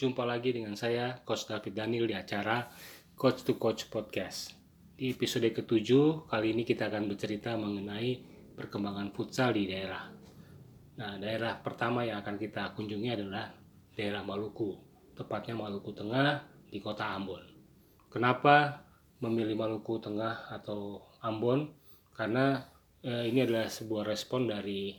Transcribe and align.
Jumpa 0.00 0.24
lagi 0.24 0.56
dengan 0.56 0.72
saya 0.80 1.12
Coach 1.28 1.44
David 1.44 1.76
Daniel 1.76 2.08
di 2.08 2.16
acara 2.16 2.64
Coach 3.12 3.44
to 3.44 3.60
Coach 3.60 3.92
Podcast. 3.92 4.56
Di 4.96 5.12
episode 5.12 5.52
ketujuh, 5.52 6.24
kali 6.24 6.56
ini 6.56 6.64
kita 6.64 6.88
akan 6.88 7.04
bercerita 7.04 7.52
mengenai 7.60 8.16
perkembangan 8.56 9.12
futsal 9.12 9.52
di 9.52 9.68
daerah. 9.68 10.08
Nah, 10.96 11.20
daerah 11.20 11.60
pertama 11.60 12.00
yang 12.08 12.24
akan 12.24 12.40
kita 12.40 12.72
kunjungi 12.72 13.12
adalah 13.12 13.52
daerah 13.92 14.24
Maluku, 14.24 14.72
tepatnya 15.20 15.60
Maluku 15.60 15.92
Tengah 15.92 16.48
di 16.72 16.80
kota 16.80 17.04
Ambon. 17.12 17.44
Kenapa 18.08 18.80
memilih 19.20 19.52
Maluku 19.52 20.00
Tengah 20.00 20.48
atau 20.48 21.12
Ambon? 21.20 21.76
Karena 22.16 22.56
eh, 23.04 23.28
ini 23.28 23.44
adalah 23.44 23.68
sebuah 23.68 24.08
respon 24.08 24.48
dari 24.48 24.96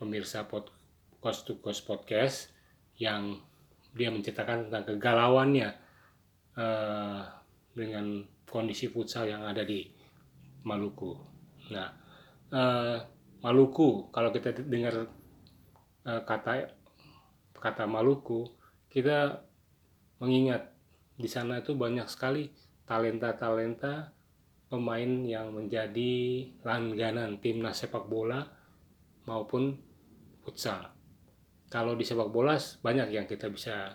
pemirsa 0.00 0.48
pod, 0.48 0.72
Coast 1.20 1.44
to 1.44 1.60
Coast 1.60 1.84
Podcast 1.84 2.56
yang 2.96 3.49
dia 3.94 4.08
menceritakan 4.10 4.68
tentang 4.68 4.84
kegalauannya 4.94 5.68
eh, 6.58 7.20
dengan 7.74 8.06
kondisi 8.46 8.90
futsal 8.90 9.30
yang 9.30 9.46
ada 9.46 9.62
di 9.62 9.86
Maluku. 10.66 11.16
Nah, 11.72 11.88
eh, 12.50 12.98
Maluku 13.40 14.12
kalau 14.12 14.30
kita 14.30 14.52
dengar 14.66 15.08
eh, 16.06 16.22
kata 16.22 16.70
kata 17.56 17.84
Maluku, 17.84 18.48
kita 18.88 19.44
mengingat 20.20 20.72
di 21.20 21.28
sana 21.28 21.60
itu 21.60 21.76
banyak 21.76 22.08
sekali 22.08 22.48
talenta-talenta 22.88 24.12
pemain 24.70 25.26
yang 25.26 25.52
menjadi 25.52 26.46
langganan 26.64 27.42
timnas 27.42 27.82
sepak 27.82 28.06
bola 28.06 28.46
maupun 29.28 29.76
futsal. 30.40 30.99
Kalau 31.70 31.94
di 31.94 32.02
sepak 32.02 32.34
bola 32.34 32.58
banyak 32.58 33.14
yang 33.14 33.30
kita 33.30 33.46
bisa 33.46 33.94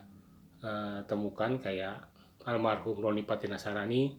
uh, 0.64 1.04
temukan 1.04 1.60
kayak 1.60 2.08
almarhum 2.48 2.96
Roni 2.96 3.28
Patinasarani, 3.28 4.16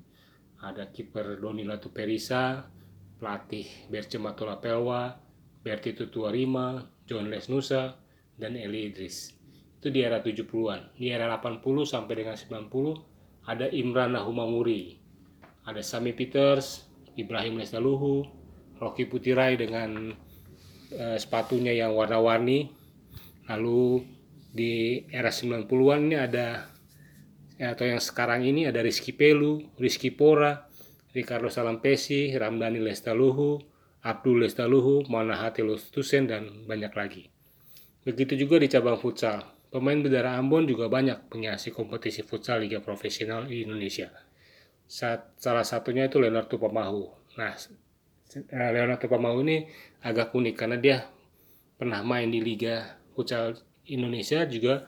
ada 0.60 0.92
kiper 0.92 1.40
Doni 1.40 1.64
Latu 1.64 1.88
Perisa, 1.88 2.68
pelatih 3.16 3.88
Berce 3.88 4.20
Matola 4.20 4.60
Pelwa, 4.60 5.16
Berti 5.64 5.96
Tutuarima, 5.96 6.78
John 7.08 7.26
Lesnusa, 7.32 7.96
dan 8.36 8.54
Eli 8.54 8.92
Idris. 8.92 9.34
Itu 9.80 9.88
di 9.90 10.04
era 10.04 10.20
70-an. 10.22 10.94
Di 10.94 11.10
era 11.10 11.26
80 11.26 11.64
sampai 11.82 12.14
dengan 12.22 12.36
90 12.36 13.50
ada 13.50 13.66
Imran 13.70 14.14
Nahumamuri, 14.14 14.98
ada 15.66 15.82
Sami 15.82 16.12
Peters, 16.12 16.86
Ibrahim 17.16 17.58
Lestaluhu, 17.58 18.26
Rocky 18.78 19.08
Putirai 19.08 19.56
dengan 19.56 20.12
uh, 20.92 21.16
sepatunya 21.18 21.72
yang 21.72 21.96
warna-warni. 21.96 22.70
Lalu 23.46 24.02
di 24.50 25.04
era 25.12 25.28
90-an 25.30 26.00
ini 26.10 26.16
ada 26.16 26.66
atau 27.56 27.84
yang 27.88 28.00
sekarang 28.00 28.44
ini 28.44 28.68
ada 28.68 28.84
Rizky 28.84 29.16
Pelu, 29.16 29.72
Rizky 29.80 30.12
Pora, 30.12 30.68
Ricardo 31.16 31.48
Salampesi, 31.48 32.36
Ramdhani 32.36 32.84
Lestaluhu, 32.84 33.56
Abdul 34.04 34.44
Lestaluhu, 34.44 35.08
Manahati 35.08 35.64
Lustusen, 35.64 36.28
dan 36.28 36.68
banyak 36.68 36.92
lagi. 36.92 37.32
Begitu 38.04 38.36
juga 38.36 38.60
di 38.60 38.68
cabang 38.68 39.00
futsal. 39.00 39.40
Pemain 39.72 39.98
berdarah 39.98 40.36
Ambon 40.38 40.68
juga 40.68 40.86
banyak 40.86 41.32
pengisi 41.32 41.72
kompetisi 41.72 42.22
futsal 42.22 42.62
Liga 42.62 42.84
Profesional 42.84 43.48
di 43.48 43.64
Indonesia. 43.64 44.12
Salah 44.86 45.66
satunya 45.66 46.06
itu 46.06 46.22
Leonardo 46.22 46.54
Pamahu. 46.60 47.02
Nah, 47.40 47.56
eh, 47.56 48.70
Leonardo 48.70 49.10
Pamahu 49.10 49.42
ini 49.42 49.66
agak 50.06 50.36
unik 50.36 50.54
karena 50.54 50.76
dia 50.78 50.96
pernah 51.74 52.04
main 52.06 52.30
di 52.30 52.38
Liga 52.38 52.94
Futsal 53.16 53.56
Indonesia 53.88 54.44
juga 54.44 54.84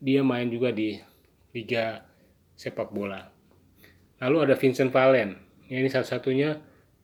dia 0.00 0.24
main 0.24 0.48
juga 0.48 0.72
di 0.72 0.96
Liga 1.52 2.00
sepak 2.56 2.90
bola. 2.92 3.28
Lalu 4.24 4.36
ada 4.48 4.54
Vincent 4.56 4.90
Valen. 4.90 5.36
Ini 5.68 5.88
salah 5.92 6.08
satunya 6.08 6.50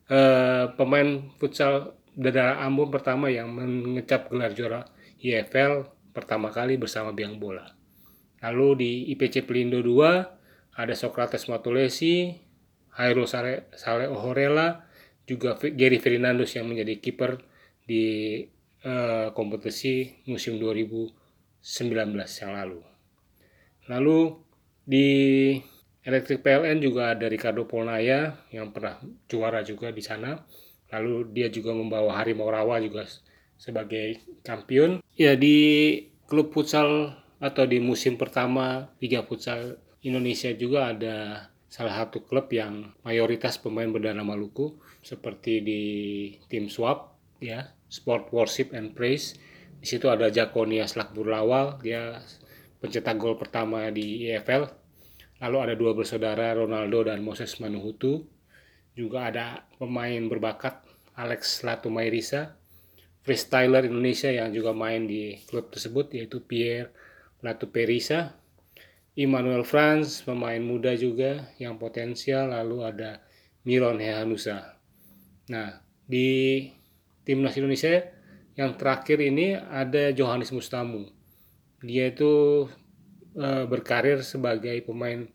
eh, 0.09 0.65
pemain 0.73 1.29
futsal 1.37 1.95
darah 2.15 2.63
Ambon 2.63 2.89
pertama 2.89 3.27
yang 3.27 3.51
mengecap 3.51 4.31
gelar 4.31 4.51
juara 4.55 4.81
IFL 5.19 5.91
pertama 6.15 6.49
kali 6.49 6.79
bersama 6.79 7.11
biang 7.11 7.35
bola. 7.37 7.67
Lalu 8.39 8.67
di 8.79 8.91
IPC 9.15 9.43
Pelindo 9.43 9.83
2 9.83 10.79
ada 10.79 10.93
Socrates 10.95 11.47
Matulesi, 11.51 12.35
Hairul 12.95 13.27
Saleh 13.27 13.67
Sale 13.75 14.07
Ohorela, 14.07 14.87
juga 15.25 15.57
Gary 15.57 15.99
Fernandes 15.99 16.53
yang 16.55 16.69
menjadi 16.69 17.01
kiper 17.01 17.41
di 17.83 18.43
uh, 18.85 19.33
kompetisi 19.33 20.21
musim 20.29 20.61
2019 20.61 21.11
yang 22.15 22.51
lalu. 22.53 22.79
Lalu 23.89 24.19
di 24.85 25.09
Elektrik 26.05 26.45
PLN 26.45 26.85
juga 26.85 27.17
ada 27.17 27.25
Ricardo 27.25 27.65
Polnaya 27.65 28.45
yang 28.53 28.69
pernah 28.69 29.01
juara 29.25 29.65
juga 29.65 29.89
di 29.89 30.05
sana. 30.05 30.37
Lalu 30.93 31.33
dia 31.33 31.49
juga 31.49 31.73
membawa 31.73 32.21
Harimau 32.21 32.45
Rawa 32.45 32.77
juga 32.77 33.09
sebagai 33.57 34.21
kampion. 34.45 35.01
Ya 35.17 35.33
di 35.33 35.97
klub 36.29 36.53
futsal 36.53 37.17
atau 37.41 37.65
di 37.65 37.81
musim 37.81 38.21
pertama 38.21 38.93
Liga 39.01 39.25
Futsal 39.25 39.81
Indonesia 40.05 40.53
juga 40.53 40.93
ada 40.93 41.49
salah 41.65 42.05
satu 42.05 42.21
klub 42.21 42.53
yang 42.53 42.93
mayoritas 43.01 43.57
pemain 43.57 43.89
berdarah 43.89 44.21
Maluku 44.21 44.77
seperti 45.01 45.65
di 45.65 45.81
tim 46.47 46.69
Swap 46.69 47.14
ya 47.39 47.73
Sport 47.87 48.31
Worship 48.35 48.71
and 48.75 48.93
Praise. 48.97 49.37
Di 49.79 49.85
situ 49.85 50.09
ada 50.09 50.31
Jakonia 50.31 50.89
Slakbur 50.89 51.29
Lawal 51.29 51.77
dia 51.83 52.19
pencetak 52.79 53.17
gol 53.17 53.37
pertama 53.37 53.87
di 53.89 54.29
EFL 54.29 54.85
lalu 55.43 55.57
ada 55.61 55.73
dua 55.75 55.91
bersaudara 55.91 56.55
Ronaldo 56.55 57.05
dan 57.11 57.19
Moses 57.21 57.59
Manuhutu. 57.59 58.25
Juga 58.95 59.27
ada 59.27 59.67
pemain 59.75 60.23
berbakat 60.31 60.87
Alex 61.19 61.61
Latumairisa. 61.67 62.55
Freestyler 63.25 63.89
Indonesia 63.89 64.29
yang 64.29 64.53
juga 64.53 64.71
main 64.71 65.09
di 65.09 65.35
klub 65.49 65.73
tersebut 65.73 66.13
yaitu 66.13 66.45
Pierre 66.45 66.93
Latu 67.41 67.73
Perisa, 67.73 68.37
Immanuel 69.17 69.65
Franz 69.65 70.21
pemain 70.21 70.61
muda 70.61 70.93
juga 70.93 71.49
yang 71.57 71.81
potensial. 71.81 72.53
Lalu 72.53 72.77
ada 72.85 73.25
Miron 73.65 73.97
Hehanusa. 73.97 74.77
Nah 75.49 75.81
di 76.05 76.61
timnas 77.25 77.57
Indonesia 77.59 78.05
yang 78.55 78.79
terakhir 78.79 79.19
ini 79.19 79.57
ada 79.57 80.15
Johannes 80.15 80.53
Mustamu. 80.55 81.09
Dia 81.83 82.13
itu 82.13 82.65
e, 83.35 83.47
berkarir 83.67 84.23
sebagai 84.23 84.79
pemain 84.87 85.27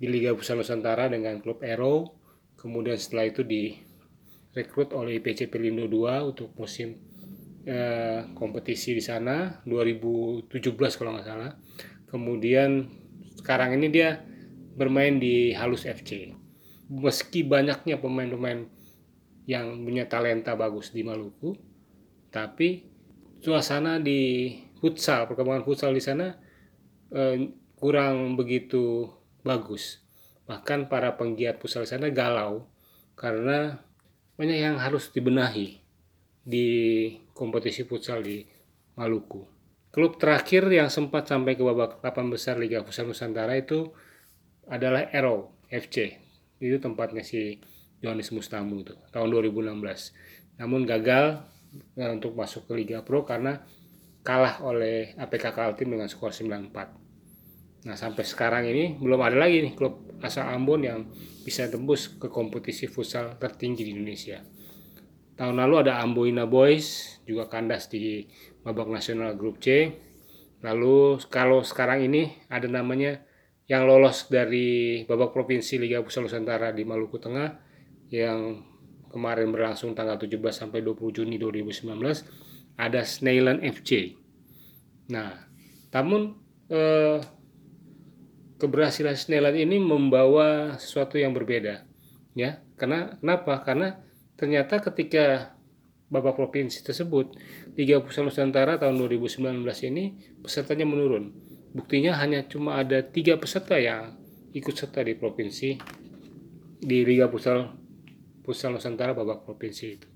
di 0.00 0.06
Liga 0.08 0.32
Pusat 0.32 0.64
Nusantara 0.64 1.12
dengan 1.12 1.42
klub 1.44 1.60
Ero. 1.60 2.16
Kemudian 2.56 2.96
setelah 2.96 3.28
itu 3.28 3.44
direkrut 3.44 4.96
oleh 4.96 5.20
IPC 5.20 5.52
Pelindo 5.52 5.84
2 5.84 6.32
untuk 6.32 6.56
musim 6.56 6.96
eh, 7.64 8.20
kompetisi 8.36 8.92
di 8.92 9.00
sana 9.00 9.60
2017 9.64 10.52
kalau 11.00 11.16
nggak 11.16 11.26
salah 11.26 11.52
kemudian 12.12 12.86
sekarang 13.40 13.76
ini 13.80 13.88
dia 13.90 14.20
bermain 14.76 15.16
di 15.16 15.56
Halus 15.56 15.88
FC 15.88 16.36
meski 16.92 17.42
banyaknya 17.42 17.96
pemain-pemain 17.96 18.68
yang 19.44 19.84
punya 19.84 20.08
talenta 20.08 20.56
bagus 20.56 20.92
di 20.92 21.04
Maluku 21.04 21.52
tapi 22.32 22.88
suasana 23.44 24.00
di 24.00 24.52
futsal 24.80 25.28
perkembangan 25.28 25.64
futsal 25.64 25.92
di 25.92 26.02
sana 26.02 26.32
eh, 27.12 27.52
kurang 27.76 28.40
begitu 28.40 29.08
bagus 29.44 30.00
bahkan 30.48 30.88
para 30.88 31.16
penggiat 31.16 31.60
futsal 31.60 31.84
di 31.84 31.90
sana 31.92 32.08
galau 32.08 32.68
karena 33.14 33.78
banyak 34.34 34.58
yang 34.58 34.76
harus 34.82 35.14
dibenahi 35.14 35.78
di 36.44 36.68
kompetisi 37.32 37.88
futsal 37.88 38.20
di 38.20 38.44
Maluku. 38.94 39.42
Klub 39.94 40.18
terakhir 40.18 40.66
yang 40.70 40.90
sempat 40.90 41.30
sampai 41.30 41.54
ke 41.54 41.62
babak 41.62 42.02
8 42.02 42.30
besar 42.30 42.58
Liga 42.58 42.82
Futsal 42.82 43.06
Nusantara 43.06 43.54
itu 43.54 43.94
adalah 44.66 45.06
Ero 45.14 45.62
FC. 45.70 46.18
Itu 46.58 46.82
tempatnya 46.82 47.22
si 47.22 47.62
Yohanes 48.04 48.28
Mustamu 48.36 48.84
itu 48.84 48.92
tahun 49.08 49.32
2016. 49.32 50.60
Namun 50.60 50.84
gagal 50.84 51.40
eh, 51.96 52.10
untuk 52.12 52.36
masuk 52.36 52.68
ke 52.68 52.76
Liga 52.76 53.00
Pro 53.00 53.24
karena 53.24 53.64
kalah 54.20 54.60
oleh 54.60 55.16
APK 55.16 55.56
Kaltim 55.56 55.96
dengan 55.96 56.08
skor 56.08 56.36
9-4. 56.36 57.84
Nah 57.84 57.96
sampai 57.96 58.24
sekarang 58.24 58.64
ini 58.68 58.96
belum 58.96 59.20
ada 59.20 59.36
lagi 59.36 59.60
nih 59.60 59.76
klub 59.76 60.08
asal 60.24 60.48
Ambon 60.48 60.80
yang 60.84 61.04
bisa 61.44 61.68
tembus 61.68 62.16
ke 62.16 62.32
kompetisi 62.32 62.88
futsal 62.88 63.36
tertinggi 63.36 63.84
di 63.84 63.92
Indonesia. 63.92 64.40
Tahun 65.34 65.52
lalu 65.52 65.84
ada 65.84 66.00
Amboina 66.00 66.48
Boys 66.48 67.18
juga 67.28 67.50
kandas 67.50 67.90
di 67.90 68.24
babak 68.64 68.88
nasional 68.88 69.36
grup 69.36 69.60
C. 69.60 69.92
Lalu 70.64 71.20
kalau 71.28 71.60
sekarang 71.60 72.08
ini 72.08 72.32
ada 72.48 72.64
namanya 72.70 73.20
yang 73.68 73.84
lolos 73.84 74.32
dari 74.32 75.02
babak 75.04 75.36
provinsi 75.36 75.76
Liga 75.76 76.00
Futsal 76.00 76.24
Nusantara 76.24 76.72
di 76.72 76.88
Maluku 76.88 77.20
Tengah 77.20 77.73
yang 78.14 78.62
kemarin 79.10 79.50
berlangsung 79.50 79.98
tanggal 79.98 80.14
17 80.14 80.38
sampai 80.54 80.86
20 80.86 81.10
Juni 81.10 81.34
2019 81.38 81.90
ada 82.78 83.02
Snailan 83.02 83.58
FC. 83.62 84.14
Nah, 85.10 85.50
Namun 85.94 86.34
eh, 86.74 87.22
keberhasilan 88.58 89.14
Sneland 89.14 89.54
ini 89.54 89.78
membawa 89.78 90.74
sesuatu 90.74 91.22
yang 91.22 91.30
berbeda, 91.30 91.86
ya. 92.34 92.58
Karena 92.74 93.14
kenapa? 93.22 93.62
Karena 93.62 94.02
ternyata 94.34 94.82
ketika 94.82 95.54
babak 96.10 96.34
provinsi 96.34 96.82
tersebut 96.82 97.38
Liga 97.78 98.02
Pusat 98.02 98.26
Nusantara 98.26 98.74
tahun 98.78 98.98
2019 98.98 99.62
ini 99.94 100.18
pesertanya 100.42 100.82
menurun. 100.82 101.30
Buktinya 101.74 102.18
hanya 102.18 102.42
cuma 102.46 102.78
ada 102.82 103.02
tiga 103.02 103.38
peserta 103.38 103.78
yang 103.78 104.18
ikut 104.50 104.74
serta 104.74 105.02
di 105.06 105.14
provinsi 105.14 105.78
di 106.82 106.98
Liga 107.06 107.30
Pusat 107.30 107.83
Pusat 108.44 108.76
Nusantara 108.76 109.16
babak 109.16 109.48
provinsi 109.48 109.86
itu. 109.88 110.08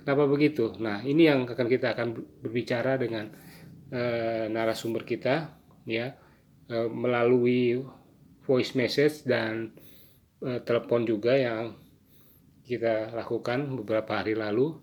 Kenapa 0.00 0.24
begitu? 0.24 0.72
Nah 0.80 1.04
ini 1.04 1.28
yang 1.28 1.44
akan 1.44 1.66
kita 1.68 1.92
akan 1.92 2.16
berbicara 2.40 2.96
dengan 2.96 3.28
e, 3.92 4.02
narasumber 4.48 5.04
kita 5.04 5.52
ya 5.84 6.14
e, 6.70 6.76
melalui 6.88 7.84
voice 8.46 8.72
message 8.78 9.26
dan 9.28 9.76
e, 10.40 10.62
telepon 10.64 11.04
juga 11.04 11.36
yang 11.36 11.76
kita 12.66 13.14
lakukan 13.14 13.66
beberapa 13.78 14.22
hari 14.22 14.34
lalu 14.34 14.78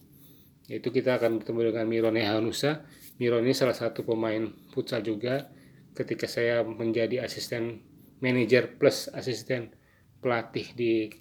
yaitu 0.72 0.92
kita 0.96 1.20
akan 1.20 1.44
bertemu 1.44 1.72
dengan 1.76 1.86
Mirone 1.88 2.24
Hanusa 2.24 2.88
Miron 3.20 3.44
ini 3.44 3.52
salah 3.52 3.76
satu 3.76 4.08
pemain 4.08 4.52
futsal 4.72 5.04
juga 5.04 5.52
ketika 5.92 6.26
saya 6.26 6.64
menjadi 6.64 7.24
asisten 7.24 7.84
manajer 8.24 8.80
plus 8.80 9.12
asisten 9.12 9.76
pelatih 10.24 10.72
di 10.74 11.12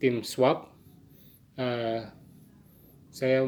tim 0.00 0.24
swap 0.24 0.72
uh, 1.60 2.00
saya 3.12 3.44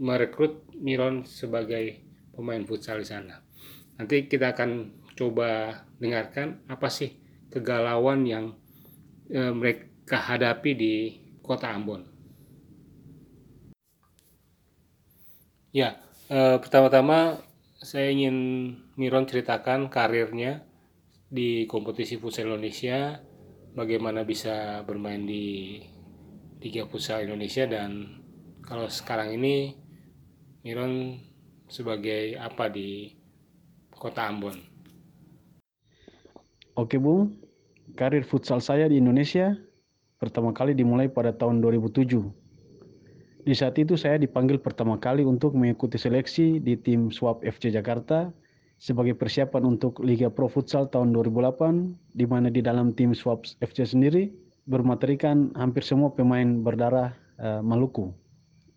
merekrut 0.00 0.72
Miron 0.80 1.28
sebagai 1.28 2.00
pemain 2.32 2.64
futsal 2.64 3.04
di 3.04 3.06
sana. 3.06 3.44
Nanti 4.00 4.24
kita 4.24 4.56
akan 4.56 5.02
coba 5.12 5.84
dengarkan 6.00 6.64
apa 6.66 6.88
sih 6.88 7.12
kegalauan 7.52 8.24
yang 8.24 8.56
uh, 9.30 9.52
mereka 9.52 10.16
hadapi 10.16 10.70
di 10.72 10.94
kota 11.44 11.68
Ambon. 11.68 12.08
Ya, 15.72 16.04
eh, 16.28 16.60
pertama-tama 16.60 17.40
saya 17.80 18.12
ingin 18.12 18.36
Miron 19.00 19.24
ceritakan 19.24 19.88
karirnya 19.88 20.68
di 21.32 21.64
kompetisi 21.64 22.20
futsal 22.20 22.52
Indonesia, 22.52 23.24
bagaimana 23.72 24.20
bisa 24.28 24.84
bermain 24.84 25.24
di 25.24 25.80
Liga 26.62 26.86
Futsal 26.86 27.26
Indonesia 27.26 27.66
dan 27.66 28.22
kalau 28.62 28.86
sekarang 28.86 29.34
ini 29.34 29.74
Miron 30.62 31.18
sebagai 31.66 32.38
apa 32.38 32.70
di 32.70 33.10
Kota 33.90 34.30
Ambon. 34.30 34.54
Oke 36.78 36.96
Bung, 37.02 37.34
karir 37.98 38.22
futsal 38.22 38.62
saya 38.62 38.86
di 38.86 39.02
Indonesia 39.02 39.58
pertama 40.22 40.54
kali 40.54 40.72
dimulai 40.72 41.10
pada 41.10 41.34
tahun 41.34 41.58
2007 41.58 42.42
di 43.42 43.54
saat 43.58 43.74
itu 43.74 43.98
saya 43.98 44.22
dipanggil 44.22 44.62
pertama 44.62 44.94
kali 45.02 45.26
untuk 45.26 45.58
mengikuti 45.58 45.98
seleksi 45.98 46.62
di 46.62 46.78
tim 46.78 47.10
Swap 47.10 47.42
FC 47.42 47.74
Jakarta 47.74 48.30
sebagai 48.78 49.18
persiapan 49.18 49.66
untuk 49.66 49.98
Liga 49.98 50.30
Pro 50.30 50.46
Futsal 50.46 50.86
tahun 50.86 51.10
2008 51.10 52.14
di 52.14 52.26
mana 52.30 52.54
di 52.54 52.62
dalam 52.62 52.94
tim 52.94 53.10
Swap 53.10 53.42
FC 53.58 53.82
sendiri 53.82 54.30
bermaterikan 54.72 55.52
hampir 55.52 55.84
semua 55.84 56.08
pemain 56.16 56.64
berdarah 56.64 57.12
uh, 57.36 57.60
Maluku. 57.60 58.08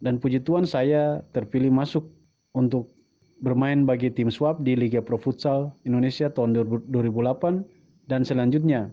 Dan 0.04 0.20
puji 0.20 0.44
Tuhan 0.44 0.68
saya 0.68 1.24
terpilih 1.32 1.72
masuk 1.72 2.04
untuk 2.52 2.92
bermain 3.40 3.88
bagi 3.88 4.12
tim 4.12 4.28
Swap 4.28 4.60
di 4.60 4.76
Liga 4.76 5.00
Pro 5.00 5.16
Futsal 5.16 5.72
Indonesia 5.88 6.28
tahun 6.28 6.52
2008 6.92 8.12
dan 8.12 8.28
selanjutnya 8.28 8.92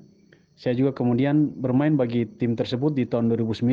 saya 0.52 0.76
juga 0.76 0.92
kemudian 0.92 1.50
bermain 1.58 1.96
bagi 1.96 2.28
tim 2.38 2.52
tersebut 2.52 2.92
di 2.92 3.08
tahun 3.08 3.32
2009, 3.32 3.64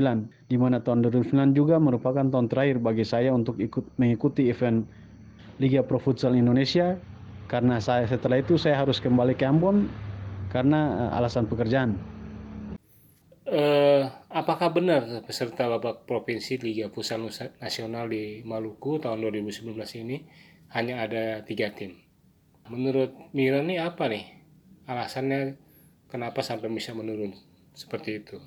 di 0.47 0.57
mana 0.57 0.79
tahun 0.79 1.05
2009 1.05 1.51
juga 1.51 1.75
merupakan 1.75 2.23
tahun 2.23 2.47
terakhir 2.47 2.79
bagi 2.79 3.03
saya 3.03 3.35
untuk 3.35 3.59
ikut 3.59 3.83
mengikuti 3.99 4.47
event 4.47 4.87
Liga 5.59 5.83
Pro 5.83 5.99
Futsal 5.99 6.39
Indonesia 6.39 6.95
karena 7.51 7.83
saya 7.83 8.07
setelah 8.07 8.39
itu 8.39 8.55
saya 8.55 8.79
harus 8.79 9.03
kembali 9.03 9.35
ke 9.35 9.43
Ambon 9.43 9.91
karena 10.55 11.11
uh, 11.11 11.19
alasan 11.19 11.45
pekerjaan. 11.51 11.99
Uh, 13.49 14.05
apakah 14.29 14.69
benar 14.69 15.25
peserta 15.25 15.65
babak 15.65 16.05
provinsi 16.05 16.61
Liga 16.61 16.85
Futsal 16.93 17.25
Nasional 17.57 18.05
di 18.05 18.45
Maluku 18.45 19.01
tahun 19.01 19.25
2019 19.25 19.73
ini 20.05 20.21
hanya 20.69 21.01
ada 21.01 21.41
tiga 21.41 21.73
tim? 21.73 21.97
Menurut 22.69 23.09
Mira 23.33 23.65
nih 23.65 23.81
apa 23.81 24.05
nih 24.05 24.21
alasannya 24.85 25.57
kenapa 26.13 26.45
sampai 26.45 26.69
bisa 26.69 26.93
menurun 26.93 27.33
seperti 27.73 28.21
itu? 28.21 28.37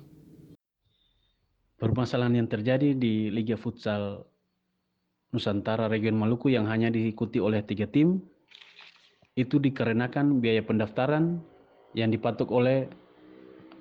Permasalahan 1.75 2.39
yang 2.39 2.47
terjadi 2.47 2.95
di 2.95 3.27
Liga 3.27 3.59
Futsal 3.59 4.23
Nusantara 5.35 5.91
Region 5.91 6.15
Maluku 6.15 6.47
yang 6.47 6.63
hanya 6.71 6.87
diikuti 6.87 7.43
oleh 7.43 7.59
tiga 7.67 7.91
tim 7.91 8.23
itu 9.35 9.59
dikarenakan 9.59 10.39
biaya 10.39 10.63
pendaftaran 10.63 11.43
yang 11.91 12.07
dipatok 12.07 12.47
oleh 12.55 13.02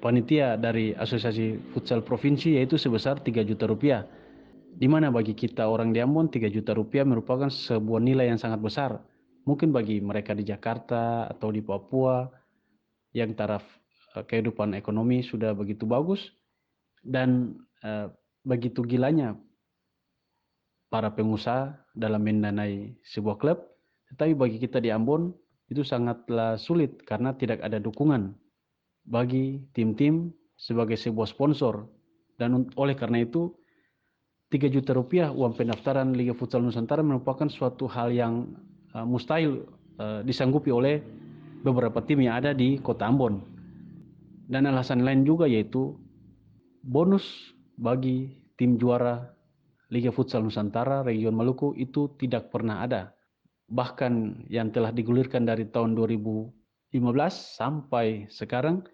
panitia 0.02 0.58
dari 0.58 0.90
Asosiasi 0.98 1.54
Futsal 1.70 2.02
Provinsi 2.02 2.58
yaitu 2.58 2.74
sebesar 2.74 3.22
3 3.22 3.46
juta 3.46 3.70
rupiah. 3.70 4.02
Di 4.74 4.90
mana 4.90 5.14
bagi 5.14 5.38
kita 5.38 5.70
orang 5.70 5.94
di 5.94 6.02
Ambon 6.02 6.26
3 6.26 6.50
juta 6.50 6.74
rupiah 6.74 7.06
merupakan 7.06 7.46
sebuah 7.46 8.02
nilai 8.02 8.34
yang 8.34 8.40
sangat 8.42 8.58
besar. 8.58 8.98
Mungkin 9.46 9.70
bagi 9.70 10.02
mereka 10.02 10.34
di 10.34 10.42
Jakarta 10.42 11.30
atau 11.30 11.54
di 11.54 11.62
Papua 11.62 12.26
yang 13.14 13.30
taraf 13.38 13.62
uh, 14.18 14.26
kehidupan 14.26 14.74
ekonomi 14.74 15.22
sudah 15.22 15.54
begitu 15.54 15.86
bagus 15.86 16.34
dan 17.06 17.54
uh, 17.86 18.10
begitu 18.42 18.82
gilanya 18.82 19.38
para 20.90 21.14
pengusaha 21.14 21.78
dalam 21.94 22.22
mendanai 22.22 22.96
sebuah 23.06 23.38
klub, 23.38 23.58
tetapi 24.12 24.32
bagi 24.34 24.58
kita 24.58 24.82
di 24.82 24.90
Ambon 24.90 25.30
itu 25.70 25.86
sangatlah 25.86 26.60
sulit 26.60 27.00
karena 27.06 27.32
tidak 27.32 27.64
ada 27.64 27.80
dukungan 27.80 28.36
bagi 29.02 29.62
tim-tim 29.74 30.30
sebagai 30.54 30.94
sebuah 30.94 31.26
sponsor 31.26 31.86
dan 32.38 32.70
oleh 32.78 32.94
karena 32.94 33.22
itu 33.22 33.54
3 34.52 34.68
juta 34.68 34.92
rupiah 34.92 35.32
uang 35.32 35.56
pendaftaran 35.56 36.12
Liga 36.12 36.36
Futsal 36.36 36.60
Nusantara 36.60 37.00
merupakan 37.00 37.48
suatu 37.48 37.88
hal 37.88 38.12
yang 38.12 38.52
uh, 38.92 39.06
mustahil 39.06 39.64
uh, 39.96 40.20
disanggupi 40.20 40.68
oleh 40.68 41.00
beberapa 41.64 42.04
tim 42.04 42.20
yang 42.20 42.36
ada 42.36 42.52
di 42.52 42.76
kota 42.82 43.08
Ambon. 43.08 43.40
Dan 44.44 44.68
alasan 44.68 45.08
lain 45.08 45.24
juga 45.24 45.48
yaitu 45.48 45.96
bonus 46.84 47.24
bagi 47.80 48.28
tim 48.60 48.76
juara 48.76 49.32
Liga 49.88 50.12
Futsal 50.12 50.44
Nusantara 50.44 51.00
Region 51.00 51.32
Maluku 51.32 51.72
itu 51.80 52.12
tidak 52.20 52.52
pernah 52.52 52.84
ada. 52.84 53.16
Bahkan 53.72 54.44
yang 54.52 54.68
telah 54.68 54.92
digulirkan 54.92 55.48
dari 55.48 55.64
tahun 55.64 55.96
2015 56.92 57.58
sampai 57.58 58.28
sekarang 58.28 58.84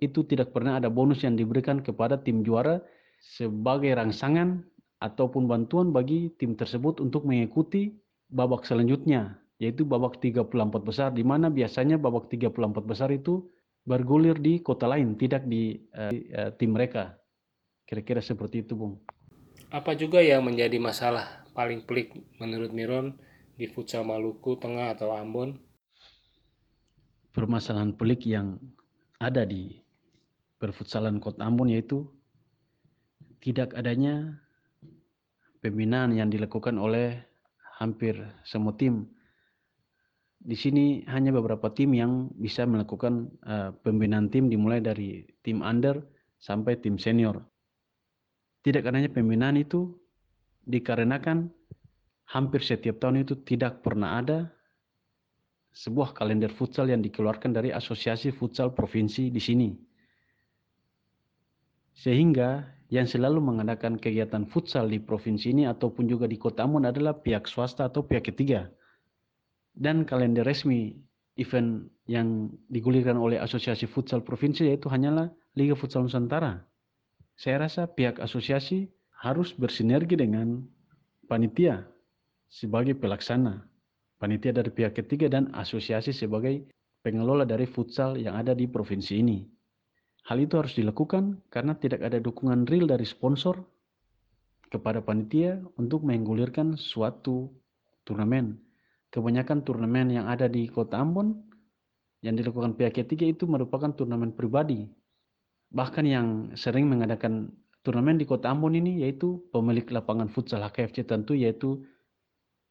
itu 0.00 0.24
tidak 0.26 0.50
pernah 0.56 0.80
ada 0.80 0.88
bonus 0.88 1.22
yang 1.22 1.36
diberikan 1.36 1.84
kepada 1.84 2.18
tim 2.18 2.42
juara 2.42 2.80
sebagai 3.20 3.92
rangsangan 3.94 4.64
ataupun 5.00 5.44
bantuan 5.44 5.92
bagi 5.92 6.32
tim 6.40 6.56
tersebut 6.56 6.98
untuk 7.04 7.28
mengikuti 7.28 7.94
babak 8.32 8.64
selanjutnya 8.64 9.38
yaitu 9.62 9.86
babak 9.86 10.18
34 10.18 10.50
besar 10.82 11.08
di 11.14 11.22
mana 11.22 11.46
biasanya 11.52 12.00
babak 12.00 12.26
34 12.26 12.50
besar 12.82 13.12
itu 13.14 13.46
bergulir 13.84 14.40
di 14.40 14.64
kota 14.64 14.88
lain, 14.88 15.14
tidak 15.14 15.44
di 15.44 15.76
uh, 15.94 16.50
tim 16.56 16.72
mereka. 16.72 17.20
Kira-kira 17.84 18.24
seperti 18.24 18.64
itu, 18.64 18.72
Bung. 18.74 18.96
Apa 19.68 19.92
juga 19.92 20.24
yang 20.24 20.48
menjadi 20.48 20.80
masalah 20.80 21.44
paling 21.52 21.84
pelik 21.84 22.16
menurut 22.40 22.72
Miron 22.72 23.20
di 23.54 23.68
futsal 23.68 24.08
Maluku 24.08 24.56
Tengah 24.56 24.96
atau 24.96 25.12
Ambon? 25.12 25.60
Permasalahan 27.34 27.98
pelik 27.98 28.30
yang 28.30 28.62
ada 29.18 29.42
di 29.42 29.74
perfutsalan 30.62 31.18
kota 31.18 31.42
Ambon 31.42 31.68
yaitu 31.68 32.06
tidak 33.42 33.74
adanya 33.74 34.38
pembinaan 35.58 36.14
yang 36.14 36.30
dilakukan 36.30 36.78
oleh 36.78 37.18
hampir 37.76 38.14
semua 38.46 38.72
tim 38.78 39.10
di 40.44 40.52
sini 40.52 41.00
hanya 41.08 41.32
beberapa 41.32 41.72
tim 41.72 41.96
yang 41.96 42.28
bisa 42.36 42.68
melakukan 42.68 43.32
uh, 43.48 43.72
pembinaan 43.80 44.28
tim 44.28 44.52
dimulai 44.52 44.84
dari 44.84 45.24
tim 45.40 45.64
under 45.64 46.04
sampai 46.36 46.76
tim 46.76 47.00
senior. 47.00 47.40
Tidak 48.60 48.84
adanya 48.84 49.08
pembinaan 49.08 49.56
itu 49.56 49.96
dikarenakan 50.68 51.48
hampir 52.28 52.60
setiap 52.60 53.00
tahun 53.00 53.24
itu 53.24 53.40
tidak 53.48 53.80
pernah 53.80 54.20
ada 54.20 54.52
sebuah 55.74 56.14
kalender 56.14 56.54
futsal 56.54 56.86
yang 56.86 57.02
dikeluarkan 57.02 57.50
dari 57.50 57.74
Asosiasi 57.74 58.30
Futsal 58.30 58.70
Provinsi 58.70 59.28
di 59.28 59.42
sini. 59.42 59.70
Sehingga 61.94 62.62
yang 62.94 63.10
selalu 63.10 63.42
mengadakan 63.42 63.98
kegiatan 63.98 64.46
futsal 64.46 64.86
di 64.86 65.02
provinsi 65.02 65.50
ini 65.50 65.66
ataupun 65.66 66.06
juga 66.06 66.30
di 66.30 66.38
kota 66.38 66.62
Ambon 66.62 66.86
adalah 66.86 67.18
pihak 67.18 67.50
swasta 67.50 67.90
atau 67.90 68.06
pihak 68.06 68.30
ketiga 68.30 68.70
dan 69.74 70.06
kalender 70.06 70.46
resmi 70.46 70.94
event 71.34 71.90
yang 72.06 72.54
digulirkan 72.70 73.18
oleh 73.18 73.42
Asosiasi 73.42 73.90
Futsal 73.90 74.22
Provinsi 74.22 74.70
yaitu 74.70 74.86
hanyalah 74.86 75.34
Liga 75.58 75.74
Futsal 75.74 76.06
Nusantara. 76.06 76.62
Saya 77.34 77.66
rasa 77.66 77.90
pihak 77.90 78.22
asosiasi 78.22 78.94
harus 79.10 79.50
bersinergi 79.50 80.14
dengan 80.14 80.62
panitia 81.26 81.82
sebagai 82.46 82.94
pelaksana, 82.94 83.66
panitia 84.24 84.56
dari 84.56 84.72
pihak 84.72 84.96
ketiga 84.96 85.28
dan 85.28 85.52
asosiasi 85.52 86.16
sebagai 86.16 86.64
pengelola 87.04 87.44
dari 87.44 87.68
futsal 87.68 88.16
yang 88.16 88.40
ada 88.40 88.56
di 88.56 88.64
provinsi 88.64 89.20
ini. 89.20 89.44
Hal 90.24 90.40
itu 90.40 90.56
harus 90.56 90.72
dilakukan 90.72 91.44
karena 91.52 91.76
tidak 91.76 92.00
ada 92.00 92.16
dukungan 92.16 92.64
real 92.64 92.88
dari 92.88 93.04
sponsor 93.04 93.60
kepada 94.72 95.04
panitia 95.04 95.60
untuk 95.76 96.08
menggulirkan 96.08 96.80
suatu 96.80 97.52
turnamen 98.08 98.64
kebanyakan 99.14 99.62
turnamen 99.62 100.10
yang 100.10 100.26
ada 100.26 100.50
di 100.50 100.66
kota 100.66 100.98
Ambon 100.98 101.38
yang 102.26 102.34
dilakukan 102.34 102.74
pihak 102.74 102.98
ketiga 102.98 103.30
itu 103.30 103.46
merupakan 103.46 103.94
turnamen 103.94 104.34
pribadi. 104.34 104.90
Bahkan 105.70 106.02
yang 106.02 106.26
sering 106.58 106.90
mengadakan 106.90 107.54
turnamen 107.86 108.18
di 108.18 108.26
kota 108.26 108.50
Ambon 108.50 108.74
ini 108.74 109.06
yaitu 109.06 109.38
pemilik 109.54 109.86
lapangan 109.94 110.26
futsal 110.26 110.66
HKFC 110.66 111.06
tentu 111.06 111.38
yaitu 111.38 111.86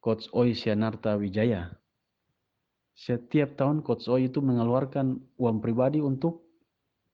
Coach 0.04 0.28
Oi 0.36 0.52
Sianarta 0.52 1.16
Wijaya. 1.16 1.72
Setiap 2.92 3.56
tahun 3.56 3.80
Coach 3.88 4.12
Oi 4.12 4.28
itu 4.28 4.44
mengeluarkan 4.44 5.16
uang 5.40 5.64
pribadi 5.64 6.04
untuk 6.04 6.44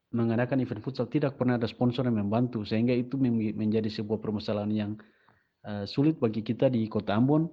mengadakan 0.10 0.66
event 0.66 0.82
futsal 0.82 1.06
tidak 1.06 1.38
pernah 1.38 1.62
ada 1.62 1.70
sponsor 1.70 2.02
yang 2.10 2.18
membantu 2.18 2.66
sehingga 2.66 2.98
itu 2.98 3.14
menjadi 3.54 3.94
sebuah 3.94 4.18
permasalahan 4.18 4.74
yang 4.74 4.92
uh, 5.70 5.86
sulit 5.86 6.18
bagi 6.18 6.42
kita 6.42 6.66
di 6.66 6.90
kota 6.90 7.14
Ambon 7.14 7.46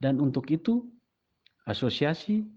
dan 0.00 0.16
untuk 0.24 0.48
itu 0.48 0.88
asosiasi 1.68 2.48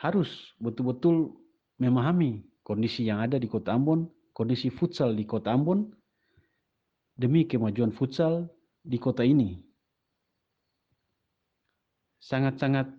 harus 0.00 0.56
betul-betul 0.56 1.36
memahami 1.76 2.48
kondisi 2.64 3.08
yang 3.08 3.20
ada 3.20 3.36
di 3.36 3.50
Kota 3.50 3.76
Ambon, 3.76 4.08
kondisi 4.32 4.72
futsal 4.72 5.12
di 5.12 5.28
Kota 5.28 5.52
Ambon 5.52 5.90
demi 7.12 7.44
kemajuan 7.44 7.92
futsal 7.92 8.48
di 8.80 8.96
kota 8.96 9.20
ini. 9.20 9.69
Sangat-sangat 12.20 12.92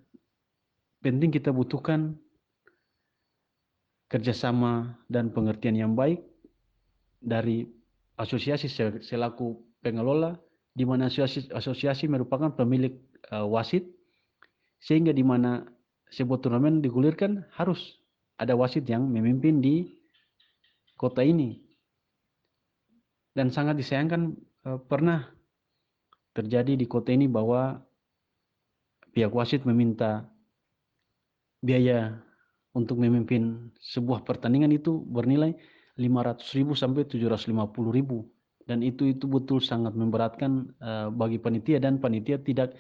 penting 1.06 1.30
kita 1.30 1.54
butuhkan 1.54 2.18
kerjasama 4.10 4.98
dan 5.08 5.30
pengertian 5.30 5.78
yang 5.78 5.94
baik 5.94 6.26
dari 7.22 7.70
asosiasi 8.18 8.68
selaku 9.00 9.62
pengelola, 9.80 10.36
di 10.74 10.84
mana 10.84 11.08
asosiasi, 11.08 11.54
asosiasi 11.54 12.10
merupakan 12.10 12.50
pemilik 12.52 12.98
uh, 13.30 13.46
wasit 13.46 13.86
sehingga 14.82 15.14
di 15.14 15.22
mana 15.22 15.64
sebuah 16.10 16.42
turnamen 16.42 16.82
digulirkan 16.82 17.46
harus 17.54 18.02
ada 18.42 18.58
wasit 18.58 18.84
yang 18.90 19.06
memimpin 19.06 19.62
di 19.62 20.02
kota 20.98 21.22
ini. 21.22 21.62
Dan 23.32 23.54
sangat 23.54 23.80
disayangkan 23.80 24.34
uh, 24.66 24.82
pernah 24.82 25.30
terjadi 26.36 26.74
di 26.74 26.90
kota 26.90 27.14
ini 27.14 27.30
bahwa 27.30 27.80
pihak 29.12 29.32
wasit 29.32 29.64
meminta 29.68 30.28
biaya 31.62 32.20
untuk 32.72 32.98
memimpin 32.98 33.70
sebuah 33.84 34.24
pertandingan 34.24 34.72
itu 34.72 35.04
bernilai 35.04 35.54
500 36.00 36.58
ribu 36.58 36.74
sampai 36.74 37.04
750 37.04 37.52
ribu 37.92 38.26
dan 38.66 38.80
itu 38.86 39.12
itu 39.12 39.28
betul 39.28 39.60
sangat 39.60 39.92
memberatkan 39.98 40.72
uh, 40.80 41.08
bagi 41.12 41.42
panitia 41.42 41.82
dan 41.82 42.00
panitia 42.00 42.40
tidak 42.40 42.78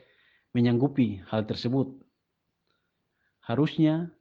menyanggupi 0.56 1.24
hal 1.28 1.48
tersebut. 1.48 1.92
Harusnya 3.44 4.12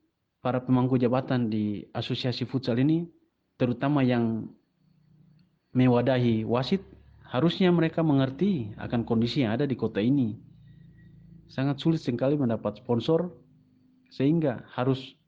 para 0.41 0.59
pemangku 0.65 0.97
jabatan 0.97 1.53
di 1.53 1.85
asosiasi 1.93 2.49
futsal 2.49 2.81
ini, 2.81 3.05
terutama 3.61 4.01
yang 4.01 4.49
mewadahi 5.77 6.43
wasit, 6.49 6.83
harusnya 7.29 7.71
mereka 7.71 8.03
mengerti 8.03 8.75
akan 8.81 9.07
kondisi 9.07 9.45
yang 9.47 9.55
ada 9.55 9.69
di 9.69 9.77
kota 9.77 10.03
ini. 10.03 10.41
Sangat 11.51 11.83
sulit 11.83 11.99
sekali 11.99 12.39
mendapat 12.39 12.79
sponsor, 12.79 13.27
sehingga 14.07 14.63
harus 14.79 15.19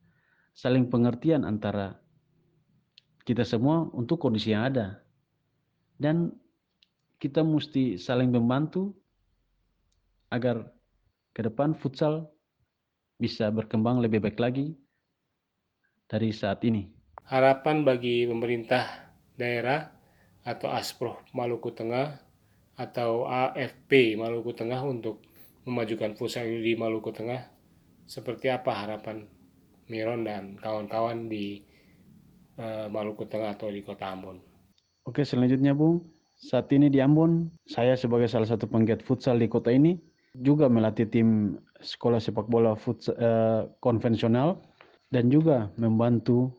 saling 0.55 0.87
pengertian 0.87 1.43
antara 1.43 1.99
kita 3.27 3.43
semua 3.43 3.91
untuk 3.91 4.23
kondisi 4.23 4.55
yang 4.55 4.71
ada. 4.71 5.03
Dan 5.99 6.31
kita 7.19 7.43
mesti 7.43 7.99
saling 7.99 8.31
membantu 8.31 8.95
agar 10.31 10.71
ke 11.35 11.43
depan 11.43 11.75
futsal 11.75 12.31
bisa 13.19 13.51
berkembang 13.51 13.99
lebih 13.99 14.23
baik 14.23 14.39
lagi 14.39 14.79
dari 16.07 16.31
saat 16.31 16.63
ini. 16.63 16.87
Harapan 17.27 17.83
bagi 17.83 18.27
pemerintah 18.27 19.11
daerah 19.35 19.91
atau 20.43 20.71
Asprof 20.71 21.23
Maluku 21.35 21.71
Tengah 21.71 22.19
atau 22.79 23.27
AFP 23.31 24.19
Maluku 24.19 24.51
Tengah 24.55 24.83
untuk 24.83 25.32
memajukan 25.65 26.19
futsal 26.19 26.47
di 26.47 26.75
Maluku 26.75 27.15
Tengah 27.15 27.47
seperti 28.07 28.51
apa 28.51 28.75
harapan 28.75 29.27
Miron 29.87 30.27
dan 30.27 30.59
kawan-kawan 30.59 31.31
di 31.31 31.63
uh, 32.59 32.91
Maluku 32.91 33.27
Tengah 33.27 33.55
atau 33.55 33.71
di 33.71 33.83
Kota 33.83 34.11
Ambon? 34.11 34.43
Oke, 35.07 35.27
selanjutnya 35.27 35.75
Bung. 35.75 36.03
Saat 36.43 36.75
ini 36.75 36.91
di 36.91 36.99
Ambon, 36.99 37.51
saya 37.71 37.95
sebagai 37.95 38.27
salah 38.27 38.51
satu 38.51 38.67
penggiat 38.67 39.03
futsal 39.07 39.39
di 39.39 39.47
kota 39.47 39.71
ini 39.71 39.95
juga 40.43 40.67
melatih 40.67 41.07
tim 41.07 41.55
sekolah 41.79 42.19
sepak 42.19 42.51
bola 42.51 42.75
futsal, 42.75 43.15
uh, 43.21 43.63
konvensional 43.79 44.59
dan 45.15 45.31
juga 45.31 45.71
membantu 45.79 46.51